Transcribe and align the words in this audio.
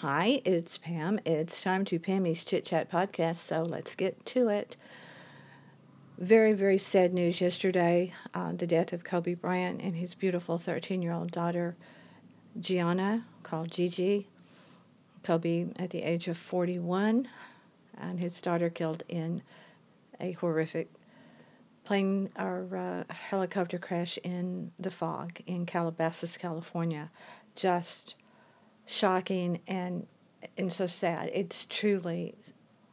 Hi, 0.00 0.40
it's 0.44 0.78
Pam. 0.78 1.18
It's 1.24 1.60
time 1.60 1.84
to 1.86 1.98
Pammy's 1.98 2.44
Chit 2.44 2.64
Chat 2.64 2.88
podcast, 2.88 3.38
so 3.38 3.64
let's 3.64 3.96
get 3.96 4.24
to 4.26 4.46
it. 4.46 4.76
Very, 6.18 6.52
very 6.52 6.78
sad 6.78 7.12
news 7.12 7.40
yesterday 7.40 8.14
uh, 8.32 8.52
the 8.52 8.68
death 8.68 8.92
of 8.92 9.02
Kobe 9.02 9.34
Bryant 9.34 9.80
and 9.80 9.96
his 9.96 10.14
beautiful 10.14 10.56
13 10.56 11.02
year 11.02 11.10
old 11.10 11.32
daughter, 11.32 11.74
Gianna, 12.60 13.24
called 13.42 13.72
Gigi. 13.72 14.28
Kobe, 15.24 15.66
at 15.80 15.90
the 15.90 16.04
age 16.04 16.28
of 16.28 16.36
41, 16.36 17.26
and 17.96 18.20
his 18.20 18.40
daughter 18.40 18.70
killed 18.70 19.02
in 19.08 19.42
a 20.20 20.30
horrific 20.30 20.88
plane 21.82 22.30
or 22.38 23.04
uh, 23.08 23.12
helicopter 23.12 23.78
crash 23.78 24.16
in 24.22 24.70
the 24.78 24.92
fog 24.92 25.40
in 25.48 25.66
Calabasas, 25.66 26.36
California. 26.36 27.10
Just 27.56 28.14
shocking 28.88 29.60
and 29.68 30.06
and 30.56 30.72
so 30.72 30.86
sad. 30.86 31.30
It's 31.32 31.66
truly 31.66 32.34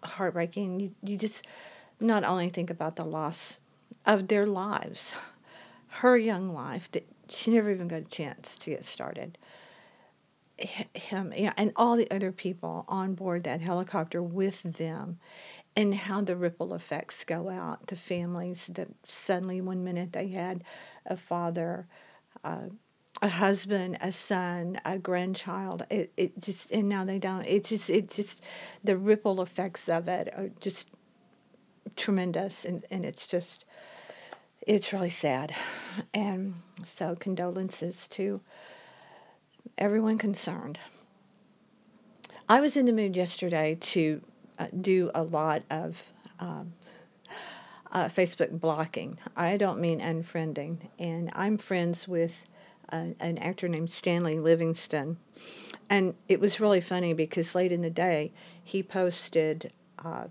heartbreaking. 0.03 0.79
You, 0.79 0.95
you 1.03 1.17
just 1.17 1.47
not 1.99 2.23
only 2.23 2.49
think 2.49 2.69
about 2.69 2.95
the 2.95 3.05
loss 3.05 3.57
of 4.05 4.27
their 4.27 4.45
lives, 4.45 5.13
her 5.87 6.17
young 6.17 6.53
life 6.53 6.91
that 6.91 7.07
she 7.29 7.51
never 7.51 7.71
even 7.71 7.87
got 7.87 8.01
a 8.01 8.05
chance 8.05 8.57
to 8.57 8.71
get 8.71 8.85
started. 8.85 9.37
Him, 10.57 11.33
yeah, 11.35 11.53
and 11.57 11.73
all 11.75 11.97
the 11.97 12.09
other 12.11 12.31
people 12.31 12.85
on 12.87 13.13
board 13.13 13.43
that 13.43 13.59
helicopter 13.61 14.23
with 14.23 14.61
them, 14.63 15.19
and 15.75 15.93
how 15.93 16.21
the 16.21 16.35
ripple 16.35 16.73
effects 16.73 17.25
go 17.25 17.49
out 17.49 17.87
to 17.87 17.97
families 17.97 18.67
that 18.67 18.87
suddenly 19.05 19.59
one 19.59 19.83
minute 19.83 20.13
they 20.13 20.29
had 20.29 20.63
a 21.05 21.17
father, 21.17 21.87
uh, 22.45 22.67
a 23.21 23.27
husband, 23.27 23.97
a 24.01 24.11
son, 24.11 24.79
a 24.85 24.97
grandchild. 24.97 25.85
It 25.89 26.11
it 26.17 26.39
just 26.39 26.71
and 26.71 26.89
now 26.89 27.05
they 27.05 27.19
don't. 27.19 27.45
It 27.45 27.65
just 27.65 27.89
it 27.89 28.09
just 28.09 28.41
the 28.83 28.97
ripple 28.97 29.41
effects 29.41 29.89
of 29.89 30.07
it 30.07 30.33
are 30.35 30.49
just 30.59 30.89
tremendous 31.95 32.65
and, 32.65 32.85
and 32.91 33.05
it's 33.05 33.27
just 33.27 33.65
it's 34.61 34.91
really 34.91 35.09
sad. 35.09 35.55
And 36.13 36.55
so 36.83 37.15
condolences 37.15 38.07
to 38.09 38.41
everyone 39.77 40.17
concerned. 40.17 40.79
I 42.47 42.61
was 42.61 42.77
in 42.77 42.85
the 42.85 42.93
mood 42.93 43.15
yesterday 43.15 43.77
to 43.79 44.21
uh, 44.59 44.67
do 44.81 45.09
a 45.15 45.23
lot 45.23 45.63
of 45.69 46.01
um, 46.39 46.73
uh, 47.91 48.05
Facebook 48.05 48.59
blocking. 48.59 49.17
I 49.35 49.57
don't 49.57 49.79
mean 49.79 49.99
unfriending, 49.99 50.77
and 50.99 51.31
I'm 51.33 51.57
friends 51.57 52.07
with 52.07 52.33
an 52.89 53.37
actor 53.39 53.67
named 53.67 53.89
Stanley 53.89 54.39
Livingston. 54.39 55.17
And 55.89 56.15
it 56.27 56.39
was 56.39 56.59
really 56.59 56.81
funny 56.81 57.13
because 57.13 57.55
late 57.55 57.71
in 57.71 57.81
the 57.81 57.89
day, 57.89 58.31
he 58.63 58.83
posted 58.83 59.71
uh, 60.03 60.25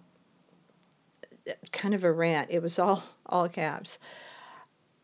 kind 1.72 1.94
of 1.94 2.04
a 2.04 2.12
rant. 2.12 2.50
It 2.50 2.62
was 2.62 2.78
all, 2.78 3.02
all 3.26 3.48
caps 3.48 3.98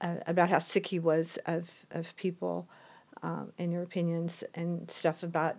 uh, 0.00 0.16
about 0.26 0.48
how 0.48 0.58
sick 0.58 0.86
he 0.86 0.98
was 0.98 1.38
of, 1.46 1.70
of 1.90 2.14
people 2.16 2.68
um, 3.22 3.52
and 3.58 3.72
their 3.72 3.82
opinions 3.82 4.42
and 4.54 4.90
stuff 4.90 5.22
about 5.22 5.56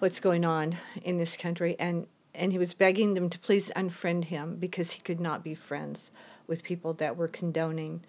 what's 0.00 0.20
going 0.20 0.44
on 0.44 0.76
in 1.04 1.16
this 1.16 1.36
country. 1.36 1.76
And, 1.78 2.06
and 2.34 2.50
he 2.50 2.58
was 2.58 2.74
begging 2.74 3.14
them 3.14 3.30
to 3.30 3.38
please 3.38 3.70
unfriend 3.76 4.24
him 4.24 4.56
because 4.56 4.90
he 4.90 5.00
could 5.00 5.20
not 5.20 5.44
be 5.44 5.54
friends 5.54 6.10
with 6.46 6.62
people 6.62 6.94
that 6.94 7.16
were 7.16 7.28
condoning 7.28 8.02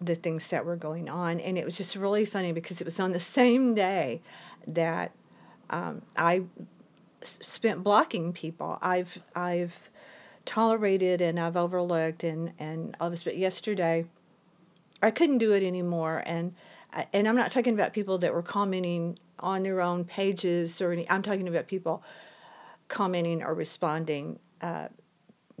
the 0.00 0.14
things 0.14 0.48
that 0.48 0.64
were 0.64 0.76
going 0.76 1.08
on. 1.08 1.40
And 1.40 1.58
it 1.58 1.64
was 1.64 1.76
just 1.76 1.96
really 1.96 2.24
funny 2.24 2.52
because 2.52 2.80
it 2.80 2.84
was 2.84 3.00
on 3.00 3.12
the 3.12 3.20
same 3.20 3.74
day 3.74 4.20
that 4.68 5.12
um, 5.70 6.02
I 6.16 6.42
spent 7.22 7.82
blocking 7.82 8.32
people. 8.32 8.78
I've 8.80 9.18
I've 9.34 9.74
tolerated 10.44 11.20
and 11.20 11.38
I've 11.38 11.56
overlooked 11.56 12.24
and 12.24 12.52
and 12.58 12.96
all 13.00 13.10
this, 13.10 13.24
but 13.24 13.36
yesterday 13.36 14.04
I 15.02 15.10
couldn't 15.10 15.38
do 15.38 15.52
it 15.52 15.62
anymore. 15.62 16.22
And 16.24 16.54
and 17.12 17.28
I'm 17.28 17.36
not 17.36 17.50
talking 17.50 17.74
about 17.74 17.92
people 17.92 18.18
that 18.18 18.32
were 18.32 18.42
commenting 18.42 19.18
on 19.40 19.62
their 19.62 19.80
own 19.80 20.04
pages 20.04 20.80
or 20.80 20.92
any. 20.92 21.08
I'm 21.10 21.22
talking 21.22 21.48
about 21.48 21.66
people 21.66 22.02
commenting 22.88 23.42
or 23.42 23.54
responding 23.54 24.38
uh, 24.62 24.88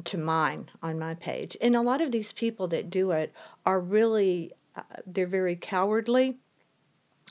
to 0.04 0.18
mine 0.18 0.68
on 0.82 0.98
my 0.98 1.14
page. 1.14 1.56
And 1.60 1.76
a 1.76 1.82
lot 1.82 2.00
of 2.00 2.10
these 2.10 2.32
people 2.32 2.68
that 2.68 2.90
do 2.90 3.10
it 3.12 3.32
are 3.66 3.80
really 3.80 4.52
uh, 4.76 4.82
they're 5.06 5.26
very 5.26 5.56
cowardly 5.56 6.36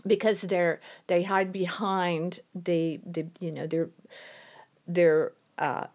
because 0.06 0.42
they're 0.42 0.82
they 1.08 1.24
hide 1.24 1.52
behind 1.52 2.40
the 2.54 3.00
the 3.06 3.28
you 3.40 3.52
know 3.52 3.68
they're 3.68 3.90
they're 4.88 5.34
uh, 5.58 5.88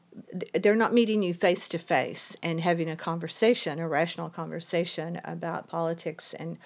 they're 0.54 0.76
not 0.76 0.92
meeting 0.92 1.22
you 1.22 1.32
face 1.32 1.68
to 1.68 1.78
face 1.78 2.36
and 2.42 2.60
having 2.60 2.90
a 2.90 2.96
conversation, 2.96 3.78
a 3.78 3.88
rational 3.88 4.28
conversation 4.28 5.20
about 5.24 5.68
politics 5.68 6.34
and 6.34 6.58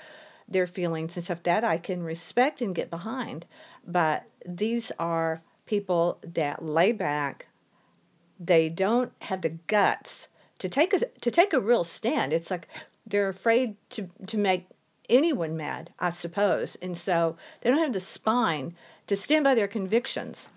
their 0.49 0.67
feelings 0.67 1.17
and 1.17 1.25
stuff 1.25 1.43
that 1.44 1.65
I 1.65 1.78
can 1.78 2.03
respect 2.03 2.62
and 2.62 2.75
get 2.75 2.91
behind. 2.91 3.47
But 3.87 4.25
these 4.47 4.93
are 4.99 5.41
people 5.67 6.19
that 6.34 6.65
lay 6.65 6.93
back, 6.93 7.47
they 8.38 8.69
don't 8.69 9.12
have 9.20 9.42
the 9.42 9.50
guts 9.66 10.28
to 10.58 10.69
take 10.69 10.92
a 10.92 10.98
to 10.98 11.30
take 11.30 11.52
a 11.52 11.60
real 11.60 11.84
stand. 11.84 12.32
It's 12.32 12.50
like 12.50 12.69
they're 13.06 13.28
afraid 13.28 13.76
to 13.91 14.08
to 14.26 14.36
make 14.36 14.66
anyone 15.08 15.56
mad, 15.56 15.91
I 15.98 16.10
suppose, 16.10 16.76
and 16.82 16.96
so 16.96 17.36
they 17.60 17.70
don't 17.70 17.78
have 17.78 17.92
the 17.92 18.00
spine 18.00 18.76
to 19.06 19.16
stand 19.16 19.44
by 19.44 19.54
their 19.54 19.69
convictions. 19.69 20.48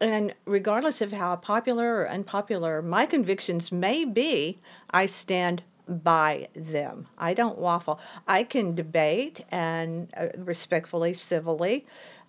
And 0.00 0.34
regardless 0.46 1.00
of 1.00 1.12
how 1.12 1.36
popular 1.36 2.00
or 2.00 2.10
unpopular 2.10 2.82
my 2.82 3.06
convictions 3.06 3.70
may 3.70 4.04
be, 4.04 4.58
I 4.90 5.06
stand 5.06 5.62
by 5.88 6.48
them. 6.54 7.06
I 7.18 7.34
don't 7.34 7.58
waffle. 7.58 8.00
I 8.26 8.44
can 8.44 8.74
debate 8.74 9.44
and 9.50 10.12
uh, 10.16 10.28
respectfully, 10.36 11.14
civilly, 11.14 11.86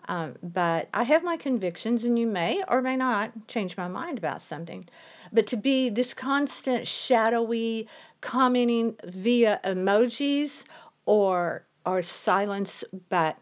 um, 0.07 0.35
but 0.43 0.89
I 0.93 1.03
have 1.03 1.23
my 1.23 1.37
convictions, 1.37 2.03
and 2.03 2.19
you 2.19 2.27
may 2.27 2.63
or 2.67 2.81
may 2.81 2.97
not 2.97 3.47
change 3.47 3.77
my 3.77 3.87
mind 3.87 4.17
about 4.17 4.41
something. 4.41 4.85
But 5.31 5.47
to 5.47 5.57
be 5.57 5.89
this 5.89 6.13
constant 6.13 6.87
shadowy 6.87 7.87
commenting 8.21 8.95
via 9.03 9.59
emojis 9.63 10.65
or 11.05 11.65
or 11.85 12.01
silence, 12.01 12.83
but 13.09 13.37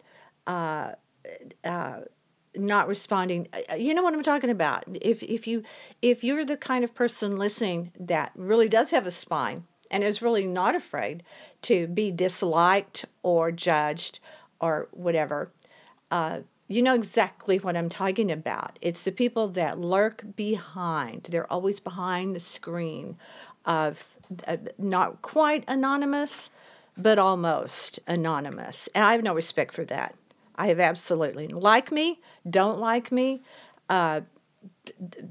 uh, 0.47 0.93
uh, 1.63 2.01
not 2.55 2.87
responding. 2.87 3.47
Uh, 3.53 3.75
you 3.75 3.93
know 3.93 4.03
what 4.03 4.13
I'm 4.13 4.23
talking 4.23 4.49
about. 4.49 4.83
If 5.01 5.23
if 5.23 5.47
you 5.47 5.63
if 6.01 6.23
you're 6.23 6.45
the 6.45 6.57
kind 6.57 6.83
of 6.83 6.93
person 6.93 7.37
listening 7.37 7.91
that 8.01 8.31
really 8.35 8.69
does 8.69 8.91
have 8.91 9.07
a 9.07 9.11
spine 9.11 9.63
and 9.91 10.03
is 10.03 10.21
really 10.21 10.47
not 10.47 10.75
afraid 10.75 11.23
to 11.63 11.85
be 11.87 12.11
disliked 12.11 13.05
or 13.21 13.51
judged 13.51 14.19
or 14.59 14.87
whatever, 14.91 15.51
uh, 16.09 16.39
you 16.67 16.81
know 16.81 16.95
exactly 16.95 17.57
what 17.57 17.75
I'm 17.75 17.89
talking 17.89 18.31
about. 18.31 18.79
It's 18.81 19.03
the 19.03 19.11
people 19.11 19.49
that 19.49 19.77
lurk 19.77 20.23
behind. 20.35 21.23
They're 21.23 21.51
always 21.51 21.79
behind 21.79 22.35
the 22.35 22.39
screen 22.39 23.17
of 23.65 24.01
uh, 24.47 24.57
not 24.77 25.21
quite 25.21 25.65
anonymous, 25.67 26.49
but 26.97 27.19
almost 27.19 27.99
anonymous. 28.07 28.87
And 28.95 29.03
I 29.03 29.11
have 29.11 29.23
no 29.23 29.35
respect 29.35 29.73
for 29.73 29.83
that. 29.85 30.15
I 30.55 30.67
have 30.67 30.79
absolutely 30.79 31.47
like 31.47 31.91
me, 31.91 32.19
don't 32.49 32.79
like 32.79 33.11
me. 33.11 33.41
Uh, 33.89 34.21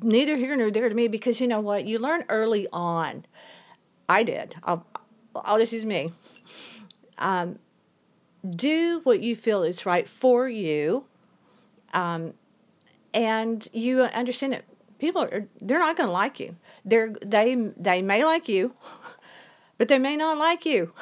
neither 0.02 0.36
here 0.36 0.56
nor 0.56 0.70
there 0.70 0.88
to 0.88 0.94
me 0.94 1.08
because 1.08 1.40
you 1.40 1.48
know 1.48 1.60
what? 1.60 1.86
You 1.86 1.98
learn 1.98 2.24
early 2.28 2.68
on. 2.72 3.24
I 4.10 4.24
did. 4.24 4.56
I'll, 4.64 4.84
I'll 5.36 5.58
just 5.58 5.72
use 5.72 5.84
me. 5.84 6.12
Um, 7.16 7.58
do 8.56 9.00
what 9.04 9.20
you 9.20 9.36
feel 9.36 9.62
is 9.62 9.86
right 9.86 10.08
for 10.08 10.48
you 10.48 11.04
um, 11.92 12.34
and 13.14 13.66
you 13.72 14.02
understand 14.02 14.52
that 14.52 14.64
people 14.98 15.22
are 15.22 15.46
they're 15.60 15.78
not 15.78 15.96
going 15.96 16.08
to 16.08 16.12
like 16.12 16.40
you. 16.40 16.56
They're 16.84 17.14
they 17.24 17.54
they 17.76 18.02
may 18.02 18.24
like 18.24 18.48
you, 18.48 18.74
but 19.78 19.88
they 19.88 19.98
may 19.98 20.16
not 20.16 20.38
like 20.38 20.64
you. 20.66 20.92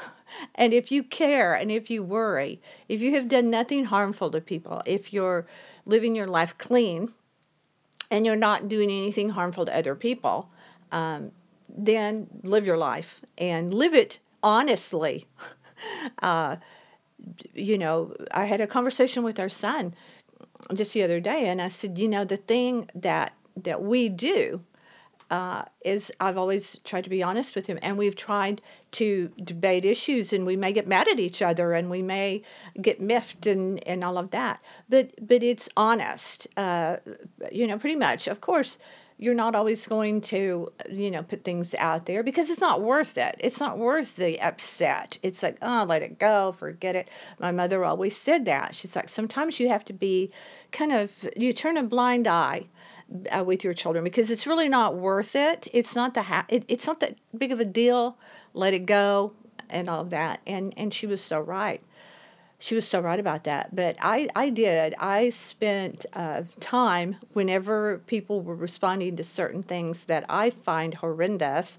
And 0.54 0.74
if 0.74 0.92
you 0.92 1.02
care 1.02 1.54
and 1.54 1.70
if 1.70 1.90
you 1.90 2.02
worry, 2.02 2.60
if 2.88 3.00
you 3.00 3.14
have 3.14 3.28
done 3.28 3.50
nothing 3.50 3.84
harmful 3.84 4.30
to 4.30 4.40
people, 4.40 4.82
if 4.86 5.12
you're 5.12 5.46
living 5.86 6.14
your 6.14 6.26
life 6.26 6.56
clean 6.58 7.12
and 8.10 8.24
you're 8.24 8.36
not 8.36 8.68
doing 8.68 8.90
anything 8.90 9.30
harmful 9.30 9.66
to 9.66 9.76
other 9.76 9.94
people, 9.94 10.48
um, 10.92 11.32
then 11.76 12.26
live 12.42 12.66
your 12.66 12.76
life 12.76 13.20
and 13.36 13.72
live 13.72 13.94
it 13.94 14.18
honestly. 14.42 15.26
Uh, 16.20 16.56
you 17.54 17.78
know, 17.78 18.12
I 18.32 18.46
had 18.46 18.60
a 18.60 18.66
conversation 18.66 19.22
with 19.22 19.38
our 19.38 19.48
son 19.48 19.94
just 20.74 20.92
the 20.92 21.04
other 21.04 21.20
day, 21.20 21.48
and 21.48 21.62
I 21.62 21.68
said, 21.68 21.98
you 21.98 22.08
know, 22.08 22.24
the 22.24 22.36
thing 22.36 22.90
that 22.96 23.32
that 23.62 23.82
we 23.82 24.08
do 24.08 24.60
uh, 25.30 25.62
is 25.84 26.10
I've 26.20 26.38
always 26.38 26.78
tried 26.84 27.04
to 27.04 27.10
be 27.10 27.22
honest 27.22 27.54
with 27.54 27.66
him, 27.66 27.78
and 27.82 27.98
we've 27.98 28.16
tried 28.16 28.62
to 28.92 29.30
debate 29.42 29.84
issues, 29.84 30.32
and 30.32 30.46
we 30.46 30.56
may 30.56 30.72
get 30.72 30.86
mad 30.86 31.08
at 31.08 31.20
each 31.20 31.42
other, 31.42 31.72
and 31.72 31.90
we 31.90 32.02
may 32.02 32.42
get 32.80 33.00
miffed 33.00 33.46
and 33.46 33.86
and 33.86 34.02
all 34.04 34.18
of 34.18 34.30
that. 34.30 34.60
But 34.88 35.10
but 35.20 35.42
it's 35.42 35.68
honest, 35.76 36.48
uh, 36.56 36.96
you 37.52 37.66
know, 37.66 37.78
pretty 37.78 37.96
much. 37.96 38.26
Of 38.26 38.40
course, 38.40 38.78
you're 39.18 39.34
not 39.34 39.56
always 39.56 39.86
going 39.86 40.20
to, 40.20 40.72
you 40.88 41.10
know, 41.10 41.22
put 41.22 41.42
things 41.42 41.74
out 41.74 42.06
there 42.06 42.22
because 42.22 42.50
it's 42.50 42.60
not 42.60 42.82
worth 42.82 43.18
it. 43.18 43.36
It's 43.40 43.58
not 43.58 43.76
worth 43.76 44.14
the 44.14 44.40
upset. 44.40 45.18
It's 45.22 45.42
like, 45.42 45.58
oh, 45.60 45.84
let 45.88 46.02
it 46.02 46.18
go, 46.18 46.52
forget 46.52 46.94
it. 46.94 47.08
My 47.40 47.50
mother 47.50 47.84
always 47.84 48.16
said 48.16 48.44
that. 48.44 48.76
She's 48.76 48.94
like, 48.94 49.08
sometimes 49.08 49.58
you 49.58 49.68
have 49.68 49.84
to 49.86 49.92
be 49.92 50.30
kind 50.70 50.92
of, 50.92 51.10
you 51.36 51.52
turn 51.52 51.76
a 51.76 51.82
blind 51.82 52.28
eye 52.28 52.66
uh, 53.30 53.42
with 53.44 53.64
your 53.64 53.74
children 53.74 54.04
because 54.04 54.30
it's 54.30 54.46
really 54.46 54.68
not 54.68 54.96
worth 54.96 55.34
it. 55.34 55.66
It's 55.72 55.96
not 55.96 56.14
the 56.14 56.22
ha- 56.22 56.46
it, 56.48 56.64
it's 56.68 56.86
not 56.86 57.00
that 57.00 57.16
big 57.36 57.50
of 57.52 57.58
a 57.58 57.64
deal. 57.64 58.16
Let 58.54 58.74
it 58.74 58.86
go 58.86 59.32
and 59.68 59.90
all 59.90 60.02
of 60.02 60.10
that. 60.10 60.40
And 60.46 60.74
and 60.76 60.92
she 60.92 61.06
was 61.06 61.20
so 61.20 61.40
right 61.40 61.82
she 62.58 62.74
was 62.74 62.86
so 62.86 63.00
right 63.00 63.20
about 63.20 63.44
that. 63.44 63.74
But 63.74 63.96
I, 64.00 64.28
I 64.34 64.50
did. 64.50 64.94
I 64.98 65.30
spent 65.30 66.06
uh, 66.12 66.42
time 66.60 67.16
whenever 67.32 67.98
people 68.06 68.42
were 68.42 68.56
responding 68.56 69.16
to 69.16 69.24
certain 69.24 69.62
things 69.62 70.06
that 70.06 70.24
I 70.28 70.50
find 70.50 70.92
horrendous 70.92 71.78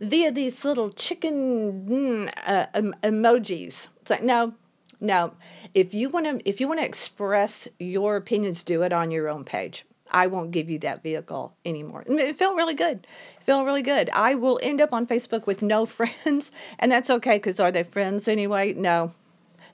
via 0.00 0.32
these 0.32 0.64
little 0.64 0.90
chicken 0.90 1.86
mm, 1.88 2.32
uh, 2.46 2.66
em- 2.74 2.94
emojis. 3.02 3.88
It's 4.00 4.10
like 4.10 4.22
no, 4.22 4.54
no. 5.00 5.32
If 5.74 5.94
you 5.94 6.08
want 6.08 6.26
to, 6.26 6.48
if 6.48 6.60
you 6.60 6.68
want 6.68 6.80
to 6.80 6.86
express 6.86 7.68
your 7.78 8.16
opinions, 8.16 8.62
do 8.62 8.82
it 8.82 8.92
on 8.92 9.10
your 9.10 9.28
own 9.28 9.44
page. 9.44 9.84
I 10.10 10.26
won't 10.28 10.50
give 10.50 10.70
you 10.70 10.78
that 10.80 11.02
vehicle 11.02 11.54
anymore. 11.64 12.04
It 12.06 12.38
felt 12.38 12.56
really 12.56 12.74
good. 12.74 13.06
It 13.40 13.44
felt 13.44 13.66
really 13.66 13.82
good. 13.82 14.10
I 14.10 14.34
will 14.34 14.60
end 14.62 14.80
up 14.80 14.92
on 14.92 15.06
Facebook 15.06 15.46
with 15.46 15.62
no 15.62 15.86
friends, 15.98 16.52
and 16.78 16.90
that's 16.90 17.10
okay 17.10 17.36
because 17.36 17.60
are 17.60 17.72
they 17.72 17.82
friends 17.82 18.28
anyway? 18.28 18.72
No, 18.72 19.12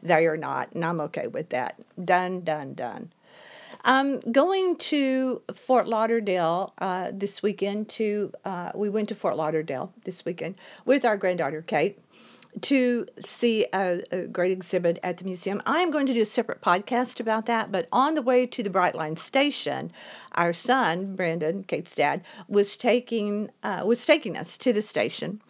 they 0.03 0.27
are 0.27 0.37
not, 0.37 0.73
and 0.73 0.85
I'm 0.85 1.01
okay 1.03 1.27
with 1.27 1.51
that. 1.51 1.81
Done, 2.05 2.43
done, 2.43 2.75
done. 2.75 3.13
I'm 3.85 4.21
going 4.21 4.77
to 4.77 5.43
Fort 5.55 5.89
Lauderdale 5.89 6.73
uh, 6.79 7.11
this 7.13 7.43
weekend. 7.43 7.89
To 7.91 8.33
uh, 8.45 8.71
we 8.75 8.89
went 8.89 9.09
to 9.09 9.15
Fort 9.15 9.37
Lauderdale 9.37 9.93
this 10.05 10.25
weekend 10.25 10.55
with 10.85 11.05
our 11.05 11.17
granddaughter 11.17 11.63
Kate 11.63 11.99
to 12.61 13.07
see 13.19 13.67
a, 13.73 14.03
a, 14.11 14.27
great 14.27 14.53
exhibit 14.53 14.99
at 15.03 15.17
the 15.17 15.25
museum. 15.25 15.63
I 15.65 15.81
am 15.81 15.91
going 15.91 16.07
to 16.07 16.15
do 16.15 16.21
a 16.21 16.27
separate 16.27 16.61
podcast 16.61 17.19
about 17.19 17.47
that, 17.47 17.73
but 17.73 17.89
on 17.91 18.15
the 18.15 18.23
way 18.23 18.47
to 18.47 18.63
the 18.63 18.71
Brightline 18.71 19.19
station, 19.19 19.91
our 20.33 20.53
son 20.53 21.17
Brandon, 21.17 21.65
Kate's 21.65 21.95
dad, 21.95 22.23
was 22.49 22.77
taking 22.77 23.51
uh, 23.63 23.83
was 23.87 24.05
taking 24.05 24.37
us 24.37 24.59
to 24.59 24.73
the 24.73 24.83
station, 24.83 25.41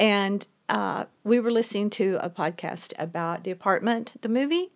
and 0.00 0.46
uh, 0.68 1.04
we 1.22 1.38
were 1.38 1.52
listening 1.52 1.90
to 1.90 2.18
a 2.20 2.28
podcast 2.28 2.92
about 2.98 3.44
the 3.44 3.52
apartment, 3.52 4.12
the 4.20 4.28
movie, 4.28 4.72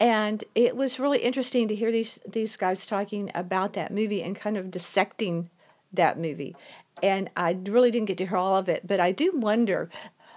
and 0.00 0.42
it 0.54 0.76
was 0.76 0.98
really 0.98 1.18
interesting 1.18 1.68
to 1.68 1.74
hear 1.74 1.92
these 1.92 2.18
these 2.28 2.56
guys 2.56 2.86
talking 2.86 3.30
about 3.34 3.74
that 3.74 3.92
movie 3.92 4.22
and 4.22 4.34
kind 4.34 4.56
of 4.56 4.70
dissecting 4.70 5.48
that 5.92 6.18
movie. 6.18 6.56
And 7.02 7.30
I 7.36 7.52
really 7.52 7.90
didn't 7.90 8.06
get 8.06 8.18
to 8.18 8.26
hear 8.26 8.36
all 8.36 8.56
of 8.56 8.68
it, 8.68 8.86
but 8.86 9.00
I 9.00 9.12
do 9.12 9.32
wonder 9.34 9.90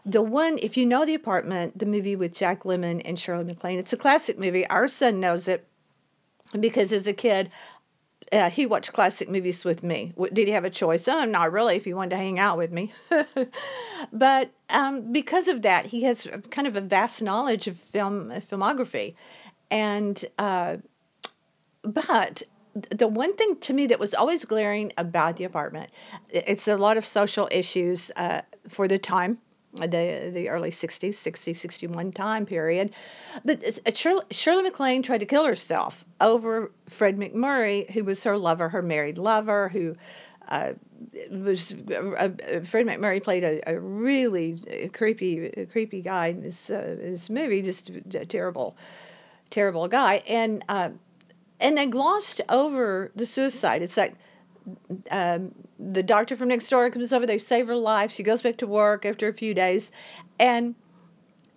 the 0.08 0.22
one, 0.22 0.58
if 0.62 0.78
you 0.78 0.86
know 0.86 1.06
the 1.06 1.16
apartment, 1.16 1.78
the 1.78 1.86
movie 1.86 2.16
with 2.16 2.34
Jack 2.34 2.64
Lemmon 2.64 3.02
and 3.04 3.20
Shirley 3.20 3.44
MacLaine, 3.44 3.78
it's 3.78 3.92
a 3.92 3.98
classic 3.98 4.40
movie. 4.40 4.66
Our 4.66 4.88
son 4.88 5.20
knows 5.20 5.50
it 5.50 5.68
because 6.58 6.94
as 6.94 7.08
a 7.08 7.14
kid, 7.14 7.52
uh, 8.32 8.50
he 8.50 8.66
watched 8.66 8.94
classic 8.94 9.30
movies 9.30 9.66
with 9.66 9.84
me. 9.84 10.14
Did 10.32 10.48
he 10.48 10.54
have 10.54 10.64
a 10.64 10.70
choice? 10.70 11.10
Oh, 11.10 11.26
not 11.26 11.52
really. 11.52 11.76
If 11.76 11.84
he 11.84 11.94
wanted 11.94 12.12
to 12.12 12.18
hang 12.18 12.40
out 12.40 12.58
with 12.58 12.72
me, 12.72 12.94
but 14.14 14.50
um, 14.70 15.12
because 15.12 15.50
of 15.50 15.64
that, 15.64 15.86
he 15.86 16.04
has 16.04 16.26
kind 16.52 16.68
of 16.68 16.78
a 16.78 16.82
vast 16.82 17.22
knowledge 17.22 17.68
of 17.68 17.78
film 17.78 18.32
filmography, 18.50 19.16
and 19.70 20.24
uh, 20.40 20.78
but 21.84 22.44
the 22.92 23.08
one 23.08 23.36
thing 23.36 23.58
to 23.58 23.74
me 23.74 23.88
that 23.88 24.00
was 24.00 24.14
always 24.14 24.46
glaring 24.46 24.94
about 24.98 25.36
the 25.36 25.44
apartment, 25.44 25.90
it's 26.30 26.70
a 26.70 26.78
lot 26.78 26.96
of 26.96 27.06
social 27.06 27.50
issues 27.52 28.10
uh, 28.16 28.42
for 28.70 28.88
the 28.88 28.98
time 28.98 29.38
the 29.82 30.32
the 30.34 30.50
early 30.50 30.72
60s, 30.72 31.14
60, 31.14 31.54
61 31.54 32.12
time 32.12 32.46
period. 32.46 32.92
But 33.46 33.98
Shirley, 33.98 34.24
Shirley 34.32 34.64
MacLaine 34.64 35.04
tried 35.04 35.20
to 35.20 35.26
kill 35.26 35.46
herself 35.46 36.04
over 36.20 36.72
Fred 36.90 37.18
MacMurray, 37.18 37.90
who 37.90 38.04
was 38.04 38.24
her 38.24 38.38
lover, 38.38 38.70
her 38.70 38.82
married 38.82 39.18
lover, 39.18 39.70
who 39.70 39.96
uh, 40.48 40.74
was 41.30 41.74
uh, 41.74 42.30
Fred 42.66 42.86
MacMurray 42.86 43.24
played 43.24 43.44
a, 43.44 43.62
a 43.70 43.80
really 43.80 44.90
creepy 44.94 45.68
creepy 45.72 46.02
guy 46.02 46.28
in 46.28 46.42
this 46.42 46.70
uh, 46.70 46.96
this 47.00 47.30
movie, 47.30 47.62
just 47.62 47.90
a 47.90 48.26
terrible 48.26 48.76
terrible 49.50 49.88
guy, 49.88 50.24
and 50.28 50.64
uh, 50.70 50.90
and 51.60 51.78
they 51.78 51.86
glossed 51.86 52.42
over 52.50 53.12
the 53.16 53.26
suicide. 53.26 53.82
It's 53.82 53.98
like 53.98 54.16
um, 55.12 55.54
the 55.80 56.04
doctor 56.04 56.36
from 56.36 56.50
next 56.50 56.70
door 56.70 56.90
comes 56.90 57.14
over. 57.14 57.26
They 57.26 57.38
save 57.38 57.68
her 57.68 57.76
life. 57.76 58.12
She 58.12 58.24
goes 58.24 58.42
back 58.42 58.58
to 58.58 58.68
work 58.68 59.06
after 59.06 59.28
a 59.28 59.34
few 59.34 59.54
days, 59.54 59.92
and 60.40 60.76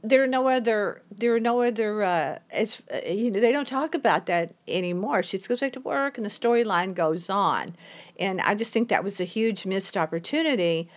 there 0.03 0.23
are 0.23 0.27
no 0.27 0.49
other 0.49 1.03
there 1.11 1.35
are 1.35 1.41
no 1.41 1.63
other 1.63 2.03
uh, 2.03 2.39
it's 2.51 2.83
uh, 2.93 3.01
you 3.07 3.31
know 3.31 3.41
they 3.41 3.53
don't 3.53 3.69
talk 3.69 3.95
about 3.95 4.27
that 4.27 4.55
anymore. 4.67 5.23
She 5.23 5.39
goes 5.39 5.61
back 5.61 5.73
to 5.73 5.81
work, 5.81 6.17
and 6.17 6.25
the 6.25 6.31
storyline 6.31 6.95
goes 6.95 7.31
on, 7.31 7.77
and 8.19 8.41
I 8.41 8.55
just 8.55 8.73
think 8.73 8.89
that 8.89 9.05
was 9.05 9.21
a 9.21 9.25
huge 9.25 9.67
missed 9.67 9.97
opportunity. 9.97 10.89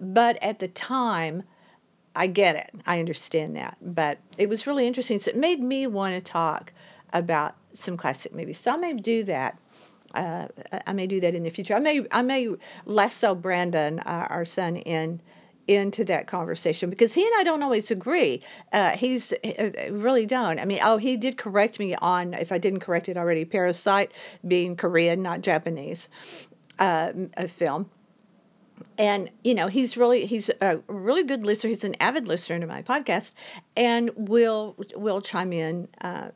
But 0.00 0.42
at 0.42 0.58
the 0.58 0.68
time, 0.68 1.42
I 2.14 2.26
get 2.26 2.56
it. 2.56 2.70
I 2.86 3.00
understand 3.00 3.56
that. 3.56 3.76
But 3.80 4.18
it 4.38 4.48
was 4.48 4.66
really 4.66 4.86
interesting. 4.86 5.18
So 5.18 5.30
it 5.30 5.36
made 5.36 5.60
me 5.62 5.86
want 5.86 6.14
to 6.14 6.20
talk 6.20 6.72
about 7.12 7.54
some 7.72 7.96
classic 7.96 8.34
movies. 8.34 8.58
So 8.58 8.72
I 8.72 8.76
may 8.76 8.94
do 8.94 9.24
that 9.24 9.58
uh, 10.14 10.48
I 10.86 10.92
may 10.92 11.06
do 11.06 11.20
that 11.20 11.34
in 11.34 11.42
the 11.42 11.50
future. 11.50 11.74
I 11.74 11.80
may 11.80 12.06
I 12.10 12.22
may 12.22 12.48
lasso 12.84 13.34
Brandon, 13.34 14.00
uh, 14.00 14.26
our 14.30 14.44
son, 14.44 14.76
in 14.76 15.20
into 15.68 16.04
that 16.04 16.26
conversation 16.26 16.90
because 16.90 17.12
he 17.12 17.24
and 17.24 17.32
I 17.36 17.44
don't 17.44 17.62
always 17.62 17.92
agree. 17.92 18.42
Uh, 18.72 18.90
he's 18.90 19.32
uh, 19.32 19.70
really 19.90 20.26
don't. 20.26 20.58
I 20.58 20.64
mean, 20.64 20.80
oh, 20.82 20.96
he 20.96 21.16
did 21.16 21.38
correct 21.38 21.78
me 21.78 21.94
on 21.94 22.34
if 22.34 22.50
I 22.50 22.58
didn't 22.58 22.80
correct 22.80 23.08
it 23.08 23.16
already. 23.16 23.44
Parasite 23.44 24.10
being 24.46 24.76
Korean, 24.76 25.22
not 25.22 25.42
Japanese, 25.42 26.08
uh, 26.78 27.12
a 27.36 27.46
film 27.46 27.88
and 28.98 29.30
you 29.42 29.54
know 29.54 29.66
he's 29.66 29.96
really 29.96 30.26
he's 30.26 30.50
a 30.60 30.78
really 30.86 31.24
good 31.24 31.44
listener. 31.44 31.68
He's 31.68 31.84
an 31.84 31.96
avid 32.00 32.28
listener 32.28 32.58
to 32.60 32.66
my 32.66 32.82
podcast 32.82 33.32
and 33.76 34.10
will 34.14 34.76
will 34.94 35.20
chime 35.20 35.52
in 35.52 35.88
uh, 36.00 36.28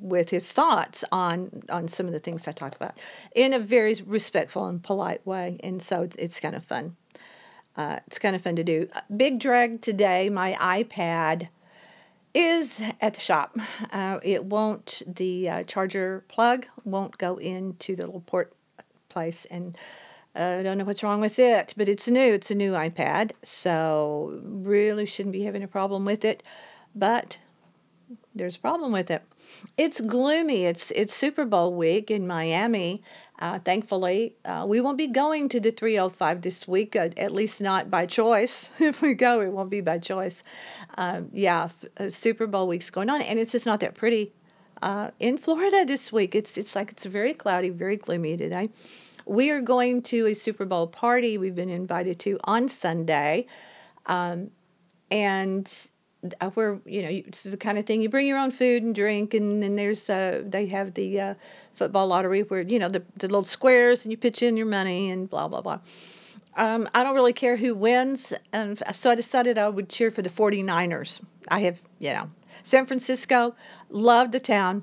with 0.00 0.30
his 0.30 0.50
thoughts 0.52 1.04
on 1.10 1.62
on 1.68 1.88
some 1.88 2.06
of 2.06 2.12
the 2.12 2.20
things 2.20 2.46
i 2.48 2.52
talk 2.52 2.74
about 2.74 2.98
in 3.34 3.52
a 3.52 3.58
very 3.58 3.94
respectful 4.06 4.66
and 4.66 4.82
polite 4.82 5.26
way. 5.26 5.58
And 5.62 5.80
so 5.80 6.02
it's, 6.02 6.16
it's 6.16 6.40
kind 6.40 6.54
of 6.54 6.64
fun. 6.64 6.96
Uh, 7.76 7.98
it's 8.06 8.18
kind 8.18 8.36
of 8.36 8.42
fun 8.42 8.56
to 8.56 8.64
do. 8.64 8.88
Big 9.16 9.38
drag 9.38 9.80
today 9.82 10.28
my 10.30 10.52
ipad 10.60 11.48
is 12.34 12.80
at 13.00 13.14
the 13.14 13.20
shop. 13.20 13.56
Uh, 13.90 14.18
it 14.22 14.44
won't 14.44 15.02
the 15.06 15.48
uh, 15.48 15.62
charger 15.64 16.24
plug 16.28 16.66
won't 16.84 17.16
go 17.16 17.36
into 17.36 17.96
the 17.96 18.04
little 18.04 18.20
port 18.20 18.52
place 19.08 19.46
and 19.50 19.78
I 20.34 20.62
don't 20.62 20.78
know 20.78 20.84
what's 20.84 21.02
wrong 21.02 21.20
with 21.20 21.38
it, 21.38 21.74
but 21.76 21.88
it's 21.88 22.08
new. 22.08 22.34
It's 22.34 22.50
a 22.50 22.54
new 22.56 22.72
iPad, 22.72 23.32
so 23.44 24.40
really 24.42 25.06
shouldn't 25.06 25.32
be 25.32 25.44
having 25.44 25.62
a 25.62 25.68
problem 25.68 26.04
with 26.04 26.24
it. 26.24 26.42
But 26.94 27.38
there's 28.34 28.56
a 28.56 28.60
problem 28.60 28.92
with 28.92 29.10
it. 29.10 29.22
It's 29.76 30.00
gloomy. 30.00 30.64
It's 30.64 30.90
it's 30.90 31.14
Super 31.14 31.44
Bowl 31.44 31.74
week 31.74 32.10
in 32.10 32.26
Miami. 32.26 33.02
Uh, 33.38 33.58
thankfully, 33.58 34.34
uh, 34.44 34.64
we 34.68 34.80
won't 34.80 34.98
be 34.98 35.08
going 35.08 35.48
to 35.50 35.60
the 35.60 35.72
305 35.72 36.40
this 36.40 36.68
week, 36.68 36.94
uh, 36.94 37.08
at 37.16 37.32
least 37.32 37.60
not 37.60 37.90
by 37.90 38.06
choice. 38.06 38.70
if 38.78 39.02
we 39.02 39.14
go, 39.14 39.40
it 39.40 39.52
won't 39.52 39.70
be 39.70 39.80
by 39.80 39.98
choice. 39.98 40.42
Um, 40.96 41.30
yeah, 41.32 41.68
f- 41.98 42.12
Super 42.12 42.46
Bowl 42.46 42.68
week's 42.68 42.90
going 42.90 43.10
on, 43.10 43.22
and 43.22 43.38
it's 43.38 43.52
just 43.52 43.66
not 43.66 43.80
that 43.80 43.94
pretty 43.94 44.32
uh, 44.82 45.10
in 45.18 45.38
Florida 45.38 45.84
this 45.84 46.12
week. 46.12 46.34
It's 46.34 46.56
it's 46.58 46.74
like 46.74 46.90
it's 46.92 47.04
very 47.04 47.34
cloudy, 47.34 47.70
very 47.70 47.96
gloomy 47.96 48.36
today. 48.36 48.68
We 49.26 49.50
are 49.50 49.60
going 49.60 50.02
to 50.02 50.26
a 50.26 50.34
Super 50.34 50.64
Bowl 50.64 50.86
party 50.86 51.38
we've 51.38 51.54
been 51.54 51.70
invited 51.70 52.18
to 52.20 52.38
on 52.44 52.68
Sunday. 52.68 53.46
Um, 54.06 54.50
and 55.10 55.70
where 56.54 56.80
you 56.86 57.02
know 57.02 57.22
this 57.26 57.44
is 57.44 57.52
the 57.52 57.58
kind 57.58 57.78
of 57.78 57.84
thing 57.84 58.00
you 58.00 58.08
bring 58.08 58.26
your 58.26 58.38
own 58.38 58.50
food 58.50 58.82
and 58.82 58.94
drink 58.94 59.34
and 59.34 59.62
then 59.62 59.76
there's 59.76 60.08
uh 60.08 60.42
they 60.46 60.66
have 60.66 60.94
the 60.94 61.20
uh 61.20 61.34
football 61.74 62.06
lottery 62.06 62.42
where 62.42 62.62
you 62.62 62.78
know 62.78 62.88
the, 62.88 63.02
the 63.16 63.26
little 63.26 63.44
squares 63.44 64.04
and 64.04 64.12
you 64.12 64.16
pitch 64.16 64.42
in 64.42 64.56
your 64.56 64.66
money 64.66 65.10
and 65.10 65.28
blah 65.28 65.48
blah 65.48 65.60
blah 65.60 65.78
um 66.56 66.88
i 66.94 67.02
don't 67.02 67.14
really 67.14 67.32
care 67.32 67.56
who 67.56 67.74
wins 67.74 68.32
and 68.52 68.82
so 68.92 69.10
i 69.10 69.14
decided 69.14 69.58
i 69.58 69.68
would 69.68 69.88
cheer 69.88 70.10
for 70.10 70.22
the 70.22 70.30
49ers 70.30 71.20
i 71.48 71.60
have 71.60 71.80
you 71.98 72.12
know 72.12 72.30
san 72.62 72.86
francisco 72.86 73.54
love 73.90 74.32
the 74.32 74.40
town 74.40 74.82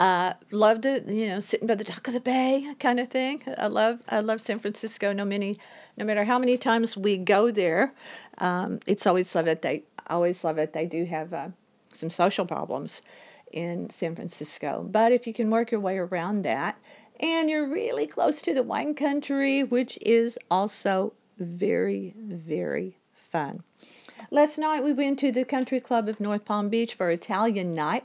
Uh, 0.00 0.32
loved 0.50 0.86
it, 0.86 1.06
you 1.06 1.28
know, 1.28 1.38
sitting 1.38 1.68
by 1.68 1.76
the 1.76 1.84
dock 1.84 2.08
of 2.08 2.14
the 2.14 2.20
bay 2.20 2.66
kind 2.80 2.98
of 2.98 3.08
thing. 3.08 3.40
I 3.56 3.68
love 3.68 4.00
I 4.08 4.20
love 4.20 4.40
San 4.40 4.58
Francisco. 4.58 5.12
No 5.12 5.24
many, 5.24 5.58
no 5.96 6.04
matter 6.04 6.24
how 6.24 6.38
many 6.38 6.56
times 6.58 6.96
we 6.96 7.16
go 7.16 7.52
there, 7.52 7.94
um, 8.38 8.80
it's 8.88 9.06
always 9.06 9.32
love 9.34 9.46
it. 9.46 9.62
They 9.62 9.84
always 10.08 10.42
love 10.42 10.58
it. 10.58 10.72
They 10.72 10.86
do 10.86 11.04
have 11.04 11.32
uh, 11.32 11.48
some 11.92 12.10
social 12.10 12.44
problems 12.44 13.02
in 13.52 13.88
San 13.90 14.16
Francisco, 14.16 14.84
but 14.90 15.12
if 15.12 15.28
you 15.28 15.32
can 15.32 15.48
work 15.48 15.70
your 15.70 15.80
way 15.80 15.98
around 15.98 16.42
that, 16.42 16.76
and 17.20 17.48
you're 17.48 17.70
really 17.70 18.08
close 18.08 18.42
to 18.42 18.54
the 18.54 18.64
wine 18.64 18.94
country, 18.96 19.62
which 19.62 19.96
is 20.02 20.36
also 20.50 21.12
very 21.38 22.14
very 22.18 22.98
fun. 23.30 23.62
Last 24.32 24.58
night 24.58 24.82
we 24.82 24.92
went 24.92 25.20
to 25.20 25.30
the 25.30 25.44
Country 25.44 25.78
Club 25.78 26.08
of 26.08 26.18
North 26.18 26.44
Palm 26.44 26.68
Beach 26.68 26.94
for 26.94 27.10
Italian 27.10 27.74
night 27.74 28.04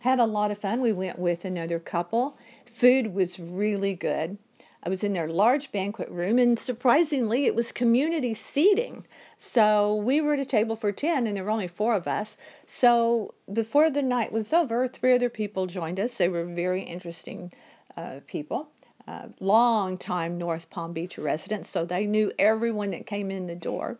had 0.00 0.18
a 0.18 0.26
lot 0.26 0.50
of 0.50 0.58
fun. 0.58 0.80
We 0.80 0.92
went 0.92 1.18
with 1.18 1.44
another 1.44 1.78
couple. 1.78 2.36
Food 2.66 3.14
was 3.14 3.38
really 3.38 3.94
good. 3.94 4.36
I 4.82 4.88
was 4.88 5.04
in 5.04 5.12
their 5.12 5.28
large 5.28 5.70
banquet 5.72 6.08
room, 6.08 6.38
and 6.38 6.58
surprisingly, 6.58 7.44
it 7.44 7.54
was 7.54 7.70
community 7.70 8.32
seating. 8.32 9.04
So 9.36 9.96
we 9.96 10.22
were 10.22 10.32
at 10.34 10.40
a 10.40 10.46
table 10.46 10.74
for 10.74 10.90
10, 10.90 11.26
and 11.26 11.36
there 11.36 11.44
were 11.44 11.50
only 11.50 11.68
four 11.68 11.94
of 11.94 12.08
us. 12.08 12.38
So 12.66 13.34
before 13.52 13.90
the 13.90 14.02
night 14.02 14.32
was 14.32 14.54
over, 14.54 14.88
three 14.88 15.14
other 15.14 15.28
people 15.28 15.66
joined 15.66 16.00
us. 16.00 16.16
They 16.16 16.30
were 16.30 16.46
very 16.46 16.82
interesting 16.82 17.52
uh, 17.94 18.20
people, 18.26 18.70
uh, 19.06 19.28
long 19.38 19.98
time 19.98 20.38
North 20.38 20.70
Palm 20.70 20.94
Beach 20.94 21.18
residents, 21.18 21.68
so 21.68 21.84
they 21.84 22.06
knew 22.06 22.32
everyone 22.38 22.92
that 22.92 23.06
came 23.06 23.30
in 23.30 23.46
the 23.46 23.54
door. 23.54 23.98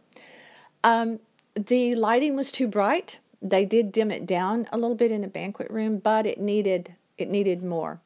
Um, 0.82 1.20
the 1.54 1.94
lighting 1.94 2.36
was 2.36 2.50
too 2.52 2.68
bright 2.68 3.18
they 3.42 3.64
did 3.64 3.92
dim 3.92 4.10
it 4.10 4.26
down 4.26 4.68
a 4.72 4.78
little 4.78 4.96
bit 4.96 5.10
in 5.10 5.22
the 5.22 5.28
banquet 5.28 5.70
room, 5.70 5.98
but 5.98 6.26
it 6.26 6.40
needed 6.40 6.94
it 7.16 7.28
needed 7.28 7.62
more. 7.62 8.00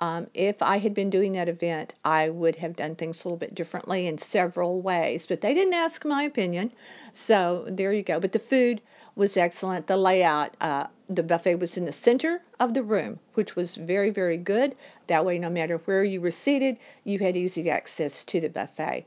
Um, 0.00 0.28
if 0.32 0.62
I 0.62 0.78
had 0.78 0.94
been 0.94 1.10
doing 1.10 1.32
that 1.32 1.48
event, 1.48 1.92
I 2.04 2.28
would 2.28 2.54
have 2.56 2.76
done 2.76 2.94
things 2.94 3.24
a 3.24 3.28
little 3.28 3.38
bit 3.38 3.54
differently 3.54 4.06
in 4.06 4.18
several 4.18 4.80
ways. 4.80 5.26
But 5.26 5.40
they 5.40 5.54
didn't 5.54 5.74
ask 5.74 6.04
my 6.04 6.22
opinion, 6.22 6.72
so 7.12 7.66
there 7.68 7.92
you 7.92 8.04
go. 8.04 8.20
But 8.20 8.30
the 8.32 8.38
food 8.38 8.80
was 9.16 9.36
excellent. 9.36 9.88
The 9.88 9.96
layout, 9.96 10.56
uh, 10.60 10.86
the 11.08 11.24
buffet 11.24 11.56
was 11.56 11.76
in 11.76 11.84
the 11.84 11.92
center 11.92 12.40
of 12.60 12.74
the 12.74 12.84
room, 12.84 13.18
which 13.34 13.56
was 13.56 13.74
very 13.74 14.10
very 14.10 14.36
good. 14.36 14.76
That 15.08 15.24
way, 15.24 15.38
no 15.38 15.50
matter 15.50 15.78
where 15.78 16.04
you 16.04 16.20
were 16.20 16.30
seated, 16.30 16.78
you 17.02 17.18
had 17.18 17.36
easy 17.36 17.68
access 17.70 18.24
to 18.26 18.40
the 18.40 18.50
buffet. 18.50 19.06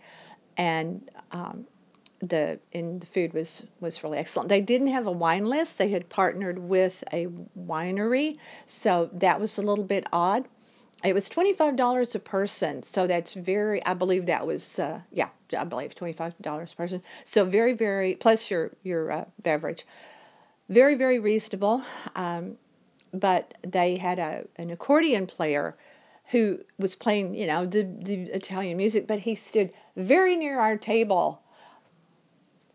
And 0.58 1.10
um, 1.32 1.66
the 2.22 2.60
and 2.74 3.02
the 3.02 3.08
food 3.08 3.34
was 3.34 3.64
was 3.80 4.04
really 4.04 4.18
excellent. 4.18 4.50
They 4.50 4.62
didn't 4.62 4.88
have 4.88 5.08
a 5.08 5.12
wine 5.12 5.46
list. 5.46 5.78
They 5.78 5.90
had 5.90 6.10
partnered 6.10 6.60
with 6.60 7.04
a 7.12 7.28
winery, 7.58 8.38
so 8.68 9.10
that 9.14 9.40
was 9.40 9.58
a 9.58 9.62
little 9.62 9.84
bit 9.84 10.06
odd. 10.14 10.48
It 11.04 11.14
was 11.14 11.28
$25 11.30 12.14
a 12.14 12.20
person, 12.20 12.84
so 12.84 13.08
that's 13.08 13.34
very. 13.34 13.84
I 13.84 13.96
believe 13.96 14.28
that 14.28 14.46
was 14.46 14.78
uh, 14.78 15.02
yeah, 15.12 15.30
I 15.58 15.64
believe 15.64 15.96
$25 15.96 16.74
a 16.74 16.76
person. 16.76 17.02
So 17.26 17.46
very 17.46 17.74
very 17.74 18.16
plus 18.16 18.52
your 18.52 18.72
your 18.84 19.12
uh, 19.12 19.26
beverage, 19.42 19.86
very 20.70 20.96
very 20.96 21.20
reasonable. 21.20 21.84
Um, 22.16 22.58
but 23.14 23.54
they 23.66 23.98
had 23.98 24.20
a 24.20 24.46
an 24.58 24.70
accordion 24.70 25.26
player 25.26 25.76
who 26.28 26.60
was 26.78 26.96
playing 26.96 27.34
you 27.34 27.48
know 27.48 27.66
the 27.66 27.84
the 27.84 28.24
Italian 28.26 28.78
music, 28.78 29.08
but 29.08 29.20
he 29.20 29.34
stood 29.34 29.74
very 29.96 30.36
near 30.36 30.60
our 30.60 30.78
table 30.78 31.42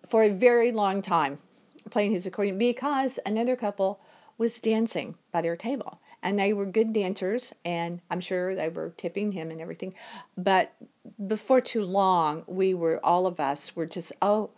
for 0.08 0.22
a 0.22 0.28
very 0.30 0.72
long 0.72 1.02
time 1.02 1.38
playing 1.90 2.12
his 2.12 2.26
accordion 2.26 2.58
because 2.58 3.18
another 3.26 3.56
couple 3.56 4.00
was 4.38 4.58
dancing 4.58 5.14
by 5.32 5.40
their 5.40 5.56
table 5.56 6.00
and 6.22 6.38
they 6.38 6.52
were 6.52 6.66
good 6.66 6.92
dancers 6.92 7.52
and 7.64 8.00
i'm 8.10 8.20
sure 8.20 8.54
they 8.54 8.68
were 8.68 8.92
tipping 8.96 9.32
him 9.32 9.50
and 9.50 9.60
everything 9.60 9.94
but 10.36 10.72
before 11.26 11.60
too 11.60 11.82
long 11.82 12.42
we 12.46 12.74
were 12.74 13.04
all 13.04 13.26
of 13.26 13.40
us 13.40 13.74
were 13.76 13.86
just 13.86 14.12
oh 14.22 14.50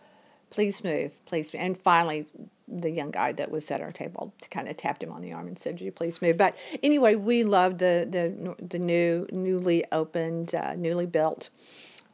please 0.49 0.83
move 0.83 1.11
please 1.25 1.53
move. 1.53 1.61
and 1.61 1.79
finally 1.79 2.25
the 2.67 2.89
young 2.89 3.11
guy 3.11 3.31
that 3.31 3.49
was 3.49 3.69
at 3.71 3.81
our 3.81 3.91
table 3.91 4.33
kind 4.51 4.67
of 4.67 4.77
tapped 4.77 5.01
him 5.01 5.11
on 5.11 5.21
the 5.21 5.33
arm 5.33 5.47
and 5.47 5.57
said, 5.57 5.73
"Would 5.73 5.81
you 5.81 5.91
please 5.91 6.21
move?" 6.21 6.37
But 6.37 6.55
anyway, 6.83 7.15
we 7.15 7.43
loved 7.43 7.79
the 7.79 8.07
the 8.09 8.55
the 8.63 8.79
new, 8.79 9.27
newly 9.31 9.85
opened, 9.91 10.53
uh, 10.53 10.75
newly 10.75 11.07
built 11.07 11.49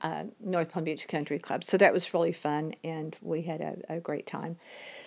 uh, 0.01 0.25
North 0.39 0.71
Palm 0.71 0.83
Beach 0.83 1.07
Country 1.07 1.39
Club. 1.39 1.63
So 1.63 1.77
that 1.77 1.93
was 1.93 2.13
really 2.13 2.33
fun, 2.33 2.75
and 2.83 3.15
we 3.21 3.41
had 3.41 3.61
a, 3.61 3.95
a 3.95 3.99
great 3.99 4.27
time. 4.27 4.57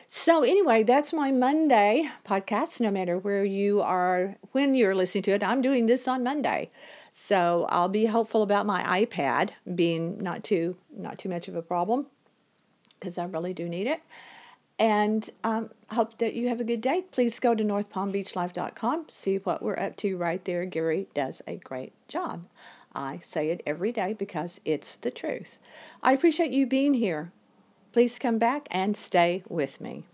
So, 0.07 0.43
anyway, 0.43 0.85
that's 0.85 1.13
my 1.13 1.31
Monday 1.33 2.09
podcast. 2.27 2.81
No 2.81 2.91
matter 2.91 3.19
where 3.19 3.45
you 3.45 3.83
are, 3.83 4.37
when 4.53 4.75
you're 4.75 4.95
listening 4.95 5.23
to 5.25 5.33
it, 5.33 5.43
I'm 5.43 5.61
doing 5.61 5.87
this 5.87 6.09
on 6.09 6.25
Monday. 6.25 6.71
So 7.13 7.67
I'll 7.69 7.89
be 7.89 8.07
hopeful 8.07 8.43
about 8.43 8.65
my 8.65 9.05
iPad 9.05 9.51
being 9.75 10.23
not 10.23 10.45
too 10.45 10.77
not 10.97 11.19
too 11.19 11.29
much 11.29 11.49
of 11.49 11.57
a 11.57 11.63
problem 11.63 12.07
because 12.99 13.19
I 13.19 13.25
really 13.25 13.55
do 13.55 13.69
need 13.69 13.87
it. 13.89 14.01
And 14.79 15.29
um, 15.43 15.71
hope 15.91 16.17
that 16.19 16.35
you 16.35 16.49
have 16.49 16.61
a 16.61 16.65
good 16.65 16.81
day. 16.81 17.03
Please 17.11 17.41
go 17.41 17.55
to 17.55 17.65
northpalmbeachlife.com, 17.65 19.07
see 19.09 19.39
what 19.39 19.63
we're 19.63 19.79
up 19.79 19.97
to 19.97 20.17
right 20.17 20.45
there. 20.45 20.65
Gary 20.65 21.09
does 21.15 21.43
a 21.49 21.57
great 21.57 21.93
job. 22.07 22.45
I 22.95 23.19
say 23.19 23.49
it 23.49 23.63
every 23.67 23.93
day 23.93 24.15
because 24.15 24.61
it's 24.65 24.97
the 24.97 25.11
truth. 25.11 25.59
I 26.03 26.13
appreciate 26.13 26.51
you 26.51 26.67
being 26.67 26.95
here. 26.95 27.33
Please 27.93 28.19
come 28.19 28.39
back 28.39 28.69
and 28.71 28.97
stay 28.97 29.43
with 29.49 29.81
me. 29.81 30.05